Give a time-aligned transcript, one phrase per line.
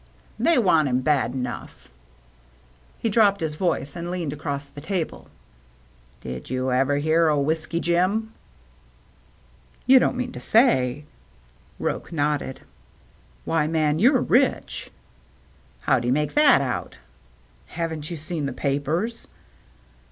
[0.49, 1.89] "They want him bad enough."
[2.97, 5.29] He dropped his voice, and leaned across the table."
[6.21, 8.33] Did you ever hear o' Whiskey Jim?""
[9.85, 11.05] You don't mean to say
[11.79, 12.61] —"Roche nodded."
[13.45, 14.89] Why, man, you're rich.""
[15.81, 16.97] How do you make that out?""
[17.77, 19.27] Haven't you seen the papers